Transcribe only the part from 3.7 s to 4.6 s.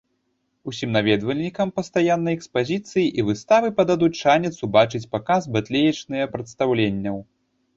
пададуць шанец